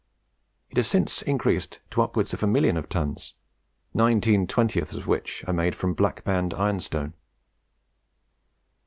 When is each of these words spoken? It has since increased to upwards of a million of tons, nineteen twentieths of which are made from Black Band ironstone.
It 0.71 0.77
has 0.77 0.87
since 0.87 1.21
increased 1.21 1.79
to 1.91 2.01
upwards 2.01 2.33
of 2.33 2.41
a 2.41 2.47
million 2.47 2.75
of 2.75 2.89
tons, 2.89 3.35
nineteen 3.93 4.47
twentieths 4.47 4.95
of 4.95 5.05
which 5.05 5.43
are 5.45 5.53
made 5.53 5.75
from 5.75 5.93
Black 5.93 6.23
Band 6.23 6.55
ironstone. 6.55 7.13